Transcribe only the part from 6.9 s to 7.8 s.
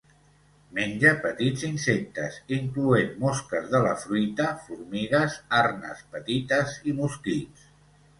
i mosquits.